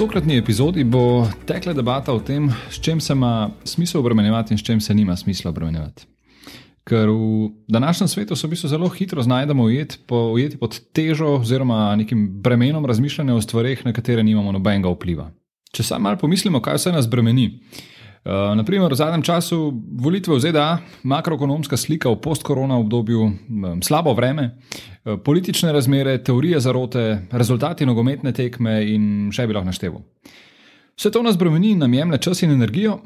Tokratni 0.00 0.38
epizodi 0.40 0.80
bo 0.84 1.28
tekla 1.44 1.74
debata 1.76 2.12
o 2.16 2.20
tem, 2.24 2.46
s 2.72 2.80
čim 2.80 3.00
se 3.04 3.12
ima 3.12 3.50
smisel 3.64 4.00
obremenjevati 4.00 4.54
in 4.54 4.58
s 4.58 4.64
čim 4.64 4.80
se 4.80 4.94
nima 4.94 5.16
smisla 5.16 5.50
obremenjevati. 5.50 6.06
Ker 6.88 7.08
v 7.08 7.50
današnjem 7.68 8.08
svetu 8.08 8.36
se 8.36 8.46
v 8.46 8.50
bistvu 8.50 8.68
zelo 8.68 8.88
hitro 8.88 9.22
znajdemo 9.22 9.62
ujeti, 9.62 9.98
po, 10.06 10.16
ujeti 10.32 10.56
pod 10.56 10.80
težo 10.92 11.26
oziroma 11.26 11.96
nekim 11.96 12.40
bremenom 12.40 12.86
razmišljanja 12.86 13.34
o 13.34 13.42
stvarih, 13.42 13.84
na 13.86 13.92
katere 13.92 14.22
nimamo 14.22 14.52
nobenega 14.52 14.88
vpliva. 14.88 15.30
Če 15.72 15.82
samo 15.82 16.08
malo 16.08 16.16
pomislimo, 16.16 16.62
kaj 16.64 16.80
vse 16.80 16.92
nas 16.96 17.08
bremeni. 17.08 17.46
Uh, 17.46 17.99
naprimer, 18.28 18.92
v 18.92 18.96
zadnjem 18.96 19.22
času 19.22 19.72
volitve 19.96 20.36
v 20.36 20.40
ZDA, 20.40 20.78
makroekonomska 21.02 21.76
slika 21.76 22.10
v 22.10 22.20
post-korona 22.20 22.76
obdobju, 22.76 23.20
um, 23.22 23.80
slabo 23.82 24.12
vreme, 24.12 24.50
uh, 24.50 25.16
politične 25.24 25.72
razmere, 25.72 26.18
teorije 26.22 26.60
zarote, 26.60 27.26
rezultati 27.32 27.86
nogometne 27.86 28.32
tekme 28.32 28.84
in 28.84 29.30
še 29.32 29.46
bi 29.48 29.56
lahko 29.56 29.72
našteval. 29.72 30.04
Vse 31.00 31.10
to 31.10 31.22
nas 31.24 31.38
bremeni 31.40 31.72
in 31.72 31.80
nam 31.80 31.94
jemlje 31.94 32.20
čas 32.28 32.42
in 32.42 32.52
energijo, 32.52 33.00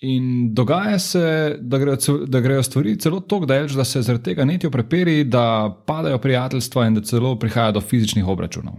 in 0.00 0.54
dogaja 0.54 0.98
se, 0.98 1.56
da 1.60 1.78
grejo, 1.78 1.96
da 2.26 2.40
grejo 2.40 2.62
stvari 2.62 2.98
celo 3.00 3.20
tako 3.20 3.46
daleč, 3.46 3.72
da 3.72 3.84
se 3.84 4.02
zaradi 4.02 4.24
tega 4.24 4.44
netijo 4.44 4.70
preperi, 4.70 5.24
da 5.24 5.72
padajo 5.86 6.18
prijateljstva 6.18 6.86
in 6.86 6.94
da 6.94 7.00
celo 7.00 7.38
prihaja 7.38 7.72
do 7.72 7.80
fizičnih 7.80 8.28
obračunov. 8.28 8.74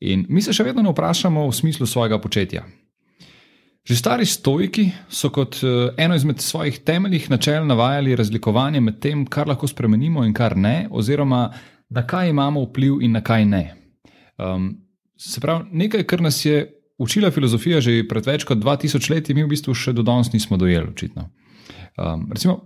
In 0.00 0.26
mi 0.28 0.42
se 0.42 0.52
še 0.52 0.64
vedno 0.64 0.86
ne 0.86 0.92
vprašamo 0.94 1.48
v 1.48 1.52
smislu 1.52 1.86
svojega 1.86 2.20
početja. 2.22 2.62
Že 3.86 3.96
stari 3.96 4.26
stojiki 4.26 4.88
so 5.08 5.30
kot 5.30 5.60
eh, 5.62 5.94
eno 5.96 6.14
izmed 6.14 6.40
svojih 6.40 6.78
temeljnih 6.78 7.30
načel 7.30 7.66
navajali 7.66 8.16
razlikovanje 8.16 8.80
med 8.80 8.98
tem, 9.00 9.26
kar 9.26 9.46
lahko 9.48 9.68
spremenimo 9.70 10.24
in 10.26 10.34
kar 10.34 10.56
ne, 10.56 10.88
oziroma 10.90 11.52
na 11.90 12.06
kaj 12.06 12.30
imamo 12.30 12.64
vpliv 12.64 12.98
in 13.02 13.12
na 13.12 13.20
kaj 13.20 13.44
ne. 13.44 13.64
Um, 14.38 14.72
se 15.16 15.40
pravi, 15.40 15.64
nekaj, 15.72 16.02
kar 16.02 16.20
nas 16.20 16.44
je 16.44 16.66
učila 16.98 17.30
filozofija 17.30 17.80
že 17.80 18.02
pred 18.08 18.26
več 18.26 18.44
kot 18.44 18.58
2000 18.58 19.10
leti, 19.10 19.34
mi 19.34 19.44
v 19.44 19.52
bistvu 19.54 19.74
še 19.74 19.94
do 19.94 20.02
danes 20.02 20.32
nismo 20.32 20.56
dojeli, 20.56 20.90
očitno. 20.90 21.28
Um, 21.96 22.26
recimo, 22.32 22.58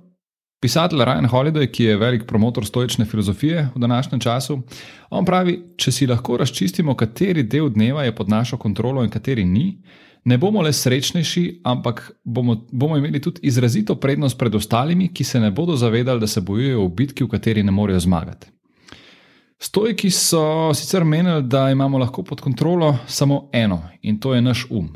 pisatelj 0.60 1.04
Ryan 1.04 1.28
Holiday, 1.28 1.68
ki 1.68 1.84
je 1.84 1.96
velik 2.00 2.26
promotor 2.26 2.66
stoične 2.66 3.04
filozofije 3.04 3.68
v 3.74 3.80
današnjem 3.80 4.20
času, 4.20 4.62
on 5.10 5.24
pravi, 5.24 5.58
če 5.76 5.92
si 5.92 6.08
lahko 6.08 6.40
razčistimo, 6.40 6.96
kateri 6.96 7.44
del 7.44 7.68
dneva 7.74 8.04
je 8.08 8.14
pod 8.16 8.28
našo 8.28 8.56
kontrolo 8.56 9.04
in 9.04 9.12
kateri 9.12 9.44
ni 9.44 9.82
ne 10.24 10.38
bomo 10.38 10.62
le 10.62 10.72
srečnejši, 10.72 11.60
ampak 11.64 12.10
bomo, 12.24 12.56
bomo 12.72 12.96
imeli 12.96 13.20
tudi 13.20 13.40
izrazito 13.42 13.94
prednost 13.94 14.38
pred 14.38 14.54
ostalimi, 14.54 15.08
ki 15.14 15.24
se 15.24 15.40
ne 15.40 15.50
bodo 15.50 15.76
zavedali, 15.76 16.20
da 16.20 16.26
se 16.26 16.40
bojujejo 16.40 16.84
v 16.84 16.94
bitki, 16.94 17.24
v 17.24 17.28
kateri 17.28 17.62
ne 17.62 17.72
morejo 17.72 18.00
zmagati. 18.00 18.46
Stojki 19.60 20.10
so 20.10 20.72
sicer 20.74 21.04
menili, 21.04 21.42
da 21.42 21.70
imamo 21.70 21.98
lahko 21.98 22.22
pod 22.22 22.40
kontrolo 22.40 22.96
samo 23.06 23.48
eno 23.52 23.82
in 24.02 24.20
to 24.20 24.34
je 24.34 24.42
naš 24.42 24.66
um. 24.70 24.88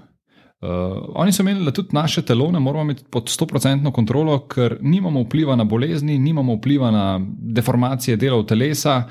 Uh, 0.64 0.70
oni 1.14 1.33
so 1.33 1.42
menili, 1.42 1.64
da 1.64 1.72
tudi 1.72 1.88
naše 1.92 2.22
telo 2.22 2.50
ne 2.50 2.61
moramo 2.61 2.83
imeti 2.83 3.05
pod 3.11 3.25
100% 3.25 3.92
kontrolo, 3.92 4.38
ker 4.48 4.78
nimamo 4.81 5.20
vpliva 5.22 5.56
na 5.56 5.64
bolezni, 5.64 6.19
nimamo 6.19 6.55
vpliva 6.56 6.91
na 6.91 7.20
deformacije 7.38 8.16
delov 8.16 8.47
telesa. 8.47 9.03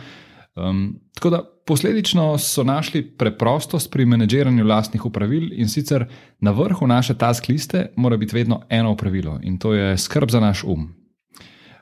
Um, 0.56 1.00
tako 1.14 1.30
da 1.30 1.44
posledično 1.66 2.38
so 2.38 2.64
našli 2.64 3.02
preprostost 3.02 3.92
pri 3.92 4.06
menedžiranju 4.06 4.66
lastnih 4.66 5.06
upravil 5.06 5.50
in 5.54 5.70
sicer 5.70 6.06
na 6.40 6.52
vrhu 6.52 6.88
naše 6.88 7.14
task 7.14 7.48
liste 7.50 7.88
mora 7.96 8.18
biti 8.18 8.36
vedno 8.36 8.62
eno 8.70 8.92
upravilo 8.92 9.40
in 9.44 9.58
to 9.58 9.74
je 9.74 9.98
skrb 9.98 10.30
za 10.30 10.40
naš 10.40 10.64
um. 10.64 10.94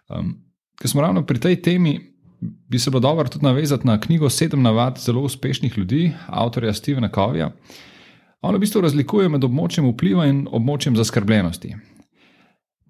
um 0.09 0.35
ker 0.81 0.89
smo 0.89 1.01
ravno 1.01 1.25
pri 1.25 1.39
tej 1.39 1.61
temi, 1.61 1.99
bi 2.41 2.79
se 2.79 2.89
bilo 2.89 2.99
dobro 2.99 3.29
tudi 3.29 3.45
navezati 3.45 3.87
na 3.87 3.99
knjigo 3.99 4.29
Sedem 4.29 4.61
navad 4.61 4.97
zelo 4.99 5.21
uspešnih 5.21 5.77
ljudi, 5.77 6.11
avtorja 6.27 6.73
Stevena 6.73 7.09
Kovija. 7.09 7.51
On 8.41 8.55
v 8.55 8.59
bistvu 8.59 8.81
razlikuje 8.81 9.29
med 9.29 9.43
območjem 9.43 9.85
vpliva 9.91 10.25
in 10.25 10.47
območjem 10.51 10.95
zaskrbljenosti. 10.97 11.75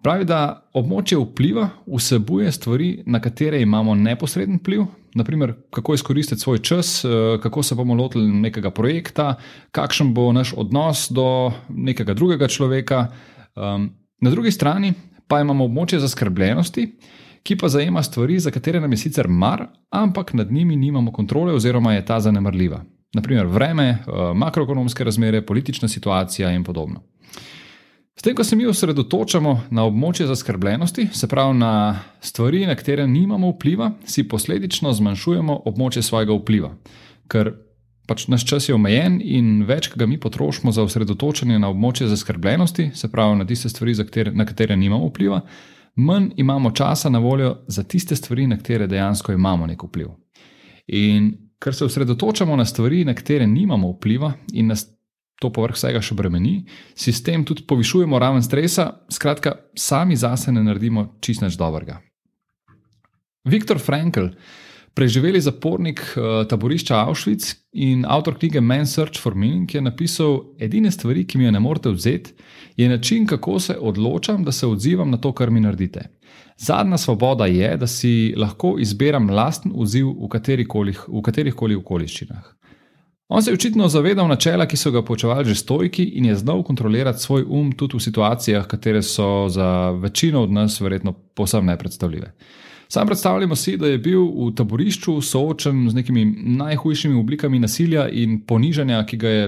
Pravi, 0.02 0.25
da 0.25 0.69
območje 0.73 1.18
vpliva 1.19 1.68
vsebuje 1.85 2.52
stvari, 2.52 3.03
na 3.06 3.19
katere 3.19 3.62
imamo 3.62 3.96
neposreden 3.96 4.62
vpliv, 4.62 4.85
naprimer, 5.16 5.53
kako 5.69 5.94
izkoristiti 5.94 6.41
svoj 6.41 6.59
čas, 6.59 7.05
eh, 7.05 7.09
kako 7.44 7.63
se 7.63 7.75
bomo 7.75 7.94
lotili 7.94 8.31
nekega 8.31 8.72
projekta, 8.72 9.35
kakšen 9.72 10.13
bo 10.13 10.31
naš 10.31 10.53
odnos 10.57 11.07
do 11.11 11.51
nekega 11.69 12.13
drugega 12.13 12.47
človeka. 12.47 13.07
Ehm, 13.55 13.85
na 14.22 14.29
drugi 14.29 14.51
strani 14.51 14.94
pa 15.27 15.39
imamo 15.39 15.66
območje 15.66 15.99
zaskrbljenosti, 15.99 16.88
ki 17.44 17.55
pa 17.57 17.67
zajema 17.67 18.03
stvari, 18.03 18.39
za 18.39 18.51
katere 18.51 18.79
nam 18.79 18.91
je 18.91 18.97
sicer 18.97 19.27
mar, 19.27 19.67
ampak 19.89 20.33
nad 20.33 20.51
njimi 20.51 20.75
nimamo 20.75 21.11
kontrole 21.11 21.53
oziroma 21.53 21.93
je 21.93 22.05
ta 22.05 22.19
zanemrljiva. 22.19 22.83
Naprimer, 23.13 23.45
vreme, 23.45 23.89
eh, 23.89 24.33
makroekonomske 24.35 25.03
razmere, 25.03 25.45
politična 25.45 25.88
situacija 25.88 26.51
in 26.51 26.63
podobno. 26.63 27.01
S 28.21 28.23
tem, 28.23 28.35
ko 28.35 28.43
se 28.43 28.55
mi 28.55 28.67
osredotočamo 28.69 29.51
na 29.73 29.81
območje 29.89 30.27
zaskrbljenosti, 30.29 31.07
se 31.13 31.27
pravi 31.27 31.55
na 31.57 31.71
stvari, 32.21 32.59
na 32.69 32.75
katere 32.77 33.07
nimamo 33.09 33.49
vpliva, 33.55 33.87
si 34.05 34.27
posledično 34.29 34.91
zmanjšujemo 34.93 35.55
območje 35.65 36.03
svojega 36.05 36.35
vpliva. 36.37 36.69
Ker 37.33 37.49
pač 38.05 38.27
naš 38.29 38.45
čas 38.45 38.69
je 38.69 38.75
omejen 38.77 39.17
in 39.25 39.65
več, 39.65 39.89
ki 39.89 39.97
ga 40.03 40.05
mi 40.05 40.19
potrošimo 40.21 40.69
za 40.69 40.85
osredotočanje 40.85 41.57
na 41.57 41.73
območje 41.73 42.11
zaskrbljenosti, 42.13 42.91
se 42.93 43.09
pravi 43.09 43.41
na 43.41 43.49
tiste 43.49 43.73
stvari, 43.73 43.97
katere, 44.03 44.35
na 44.37 44.45
katere 44.45 44.77
nimamo 44.77 45.09
vpliva, 45.09 45.41
manj 45.97 46.29
imamo 46.45 46.75
časa 46.77 47.09
na 47.09 47.25
voljo 47.25 47.55
za 47.67 47.81
tiste 47.83 48.15
stvari, 48.15 48.45
na 48.47 48.61
katere 48.61 48.85
dejansko 48.87 49.33
imamo 49.33 49.65
nek 49.65 49.89
vpliv. 49.89 50.13
In 50.93 51.33
ker 51.57 51.73
se 51.73 51.89
osredotočamo 51.89 52.53
na 52.55 52.69
stvari, 52.69 53.01
na 53.01 53.17
katere 53.17 53.49
nimamo 53.49 53.95
vpliva 53.97 54.35
in 54.53 54.69
nas 54.69 54.85
to 55.41 55.50
povrh 55.50 55.74
vsega 55.74 56.02
še 56.06 56.16
bremeni, 56.18 56.62
sistem 56.94 57.44
tudi 57.47 57.66
povišujemo 57.68 58.19
raven 58.22 58.46
stresa, 58.46 58.91
skratka, 59.09 59.57
sami 59.74 60.16
zase 60.16 60.53
ne 60.53 60.63
naredimo 60.63 61.07
čist 61.19 61.41
nič 61.41 61.57
dobrega. 61.57 61.97
Viktor 63.50 63.81
Frankl, 63.81 64.29
preživeli 64.94 65.41
zapornik 65.41 66.03
uh, 66.13 66.44
taborišča 66.46 67.00
Auschwitz 67.07 67.56
in 67.74 68.06
avtor 68.06 68.38
knjige 68.38 68.62
Man's 68.62 68.94
Search 68.94 69.18
for 69.18 69.34
Meaning, 69.34 69.74
je 69.74 69.81
napisal: 69.81 70.53
Edine 70.62 70.91
stvari, 70.94 71.25
ki 71.25 71.41
mi 71.41 71.50
je 71.50 71.56
ne 71.58 71.59
morete 71.63 71.90
vzeti, 71.90 72.35
je 72.78 72.90
način, 72.90 73.25
kako 73.25 73.59
se 73.59 73.78
odločam, 73.79 74.44
da 74.46 74.52
se 74.52 74.68
odzivam 74.68 75.09
na 75.09 75.18
to, 75.18 75.34
kar 75.34 75.50
mi 75.50 75.59
naredite. 75.59 76.09
Zadnja 76.58 76.97
svoboda 76.97 77.46
je, 77.50 77.78
da 77.78 77.88
si 77.88 78.34
lahko 78.38 78.75
izberem 78.79 79.29
lasten 79.29 79.72
odziv 79.75 80.13
v 80.22 80.29
katerih 80.29 81.56
koli 81.56 81.75
okoliščinah. 81.75 82.60
On 83.33 83.41
se 83.41 83.49
je 83.49 83.53
očitno 83.53 83.87
zavedal 83.87 84.27
načela, 84.27 84.65
ki 84.67 84.75
so 84.77 84.91
ga 84.91 85.01
poučevali 85.07 85.47
že 85.47 85.55
stojki, 85.55 86.03
in 86.03 86.25
je 86.25 86.35
znal 86.35 86.63
kontrolirati 86.67 87.19
svoj 87.19 87.45
um 87.47 87.71
tudi 87.71 87.95
v 87.95 88.03
situacijah, 88.03 88.65
katere 88.67 89.01
so 89.01 89.47
za 89.47 89.91
večino 89.91 90.41
od 90.43 90.51
nas 90.51 90.81
verjetno 90.81 91.13
posebno 91.35 91.71
nepredstavljive. 91.71 92.33
Sam 92.87 93.07
predstavljamo 93.07 93.55
si, 93.55 93.77
da 93.77 93.87
je 93.87 93.97
bil 93.97 94.19
v 94.19 94.49
taborišču 94.55 95.21
soočen 95.21 95.89
z 95.89 95.95
nekimi 95.95 96.25
najhujšimi 96.59 97.19
oblikami 97.19 97.59
nasilja 97.59 98.09
in 98.09 98.41
ponižanja, 98.45 99.05
ki 99.05 99.17
ga 99.17 99.29
je 99.29 99.45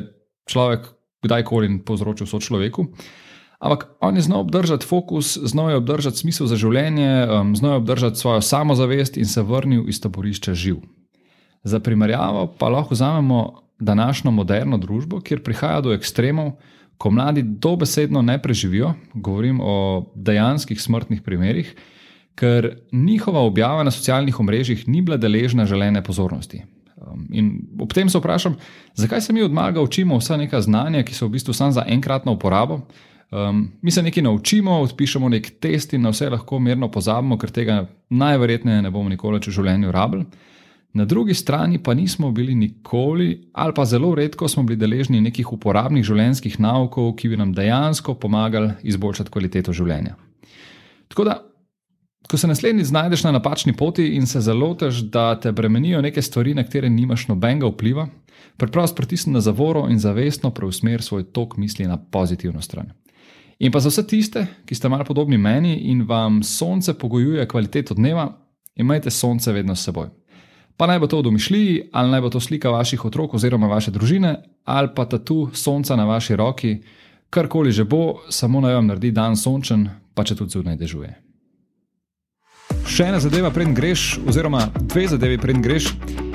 človek 0.47 0.88
kdajkoli 1.23 1.81
povzročil 1.85 2.27
so 2.27 2.39
človeku. 2.39 2.85
Ampak 3.59 3.88
on 4.00 4.15
je 4.15 4.21
znal 4.21 4.39
obdržati 4.39 4.86
fokus, 4.86 5.38
znal 5.38 5.69
je 5.69 5.75
obdržati 5.75 6.18
smisel 6.18 6.47
za 6.47 6.56
življenje, 6.56 7.27
um, 7.27 7.51
znal 7.56 7.71
je 7.71 7.83
obdržati 7.83 8.19
svojo 8.19 8.41
samozavest 8.41 9.18
in 9.18 9.25
se 9.25 9.41
vrnil 9.44 9.89
iz 9.89 10.00
taborišča 10.00 10.53
živ. 10.53 10.79
Za 11.63 11.79
primerjavo 11.79 12.47
pa 12.59 12.69
lahko 12.69 12.95
vzamemo 12.95 13.62
današnjo 13.80 14.31
moderno 14.31 14.78
družbo, 14.78 15.22
kjer 15.22 15.44
prihaja 15.44 15.81
do 15.81 15.94
ekstremov, 15.94 16.52
ko 16.98 17.12
mladi 17.12 17.42
dobesedno 17.44 18.22
ne 18.22 18.42
preživijo, 18.42 18.94
govorim 19.14 19.60
o 19.62 20.06
dejanskih 20.16 20.81
smrtnih 20.81 21.22
primerih, 21.22 21.75
ker 22.36 22.78
njihova 22.92 23.42
objava 23.42 23.84
na 23.84 23.92
socialnih 23.92 24.40
omrežjih 24.40 24.88
ni 24.88 25.02
bila 25.02 25.18
deležna 25.18 25.66
želene 25.66 26.04
pozornosti. 26.04 26.64
Um, 26.98 27.28
in 27.31 27.52
ob 27.80 27.94
tem 27.94 28.10
se 28.10 28.18
vprašam, 28.18 28.56
zakaj 28.96 29.22
se 29.22 29.34
mi 29.34 29.42
od 29.42 29.52
maga 29.52 29.81
učimo 29.81 30.18
vsa 30.18 30.38
neka 30.38 30.62
znanja, 30.62 31.04
ki 31.04 31.14
so 31.14 31.28
v 31.28 31.36
bistvu 31.36 31.54
samo 31.54 31.72
za 31.72 31.84
enkratno 31.88 32.31
uporabo. 32.31 32.80
Um, 33.31 33.72
mi 33.81 33.92
se 33.92 34.04
nekaj 34.04 34.24
naučimo, 34.24 34.80
odpišemo 34.80 35.30
nek 35.30 35.50
test 35.60 35.94
in 35.94 36.02
na 36.02 36.10
vse 36.10 36.30
lahko 36.30 36.60
mirno 36.60 36.92
pozabimo, 36.92 37.38
ker 37.38 37.52
tega 37.52 37.86
najverjetneje 38.10 38.81
ne 38.81 38.92
bomo 38.92 39.10
nikoli 39.10 39.40
v 39.40 39.52
življenju 39.52 39.92
rabili. 39.92 40.25
Na 40.94 41.06
drugi 41.06 41.34
strani 41.34 41.80
pa 41.84 41.94
nismo 41.94 42.31
bili 42.31 42.56
nikoli, 42.56 43.50
ali 43.54 43.74
pa 43.74 43.86
zelo 43.86 44.16
redko 44.16 44.48
smo 44.48 44.63
bili 44.63 44.78
deležni 44.78 45.22
nekih 45.22 45.54
uporabnih 45.54 46.06
življenjskih 46.06 46.60
naukov, 46.60 47.16
ki 47.18 47.31
bi 47.31 47.38
nam 47.38 47.54
dejansko 47.54 48.13
pomagali 48.13 48.75
izboljšati 48.84 49.34
kvaliteto 49.34 49.74
življenja. 49.74 50.16
Tako 51.10 51.24
da, 51.24 51.40
Ko 52.28 52.38
se 52.38 52.48
naslednjič 52.48 52.88
znajdeš 52.88 53.24
na 53.24 53.31
napačni 53.31 53.74
poti 53.75 54.06
in 54.16 54.28
se 54.28 54.42
zalotiš, 54.42 54.95
da 55.12 55.40
te 55.40 55.51
bremenijo 55.51 56.01
neke 56.01 56.22
stvari, 56.22 56.54
na 56.54 56.63
katere 56.63 56.90
nimaš 56.90 57.28
nobenega 57.28 57.68
vpliva, 57.68 58.07
preprosto 58.57 58.96
pritisni 58.96 59.34
na 59.34 59.42
zavoro 59.42 59.88
in 59.89 60.00
zavestno 60.00 60.51
preusmeri 60.51 61.04
svoj 61.04 61.24
tok 61.24 61.57
misli 61.57 61.88
na 61.88 61.98
pozitivno 61.98 62.62
stran. 62.62 62.94
In 63.60 63.72
pa 63.72 63.80
za 63.80 63.89
vse 63.89 64.07
tiste, 64.07 64.46
ki 64.66 64.75
ste 64.75 64.89
malo 64.89 65.04
podobni 65.04 65.38
meni 65.38 65.75
in 65.92 66.06
vam 66.07 66.44
sonce 66.44 66.94
pogojuje 66.94 67.48
kvaliteto 67.48 67.94
dneva, 67.94 68.31
imejte 68.75 69.12
sonce 69.12 69.51
vedno 69.51 69.75
s 69.75 69.84
seboj. 69.84 70.10
Pa 70.78 70.88
naj 70.90 71.00
bo 71.00 71.08
to 71.08 71.20
v 71.22 71.28
domišljiji, 71.30 71.90
ali 71.94 72.12
naj 72.12 72.22
bo 72.22 72.30
to 72.34 72.40
slika 72.40 72.70
vaših 72.74 73.06
otrok 73.06 73.34
oziroma 73.34 73.68
vaše 73.68 73.92
družine, 73.92 74.36
ali 74.66 74.90
pa 74.96 75.06
tatu 75.06 75.50
sonca 75.54 75.96
na 75.96 76.06
vaši 76.06 76.36
roki, 76.36 76.78
karkoli 77.30 77.72
že 77.72 77.84
bo, 77.84 78.24
samo 78.30 78.62
naj 78.62 78.80
vam 78.80 78.88
naredi 78.88 79.12
dan 79.12 79.38
sončen, 79.38 79.90
pa 80.14 80.24
če 80.24 80.36
tudi 80.36 80.58
zunaj 80.58 80.78
dežuje. 80.81 81.14
Še 82.90 83.06
ena 83.10 83.20
zadeva, 83.22 83.52
preden 83.54 83.75
greš, 83.78 84.18
oziroma 84.28 84.66
dve 84.90 85.06
zadevi, 85.08 85.38
preden 85.38 85.62
greš. 85.64 85.94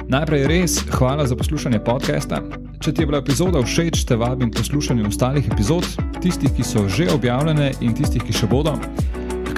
Najprej 0.09 0.47
res 0.49 0.79
hvala 0.97 1.27
za 1.29 1.37
poslušanje 1.37 1.83
podcasta. 1.85 2.41
Če 2.81 2.95
ti 2.95 3.05
je 3.05 3.11
bila 3.11 3.21
epizoda 3.21 3.61
všeč, 3.61 4.07
te 4.09 4.17
vabim 4.17 4.49
poslušanje 4.55 5.05
ostalih 5.11 5.51
epizod, 5.53 5.85
tistih, 6.23 6.55
ki 6.57 6.65
so 6.65 6.87
že 6.89 7.11
objavljene 7.13 7.75
in 7.85 7.93
tistih, 7.93 8.25
ki 8.25 8.33
še 8.33 8.49
bodo. 8.49 8.79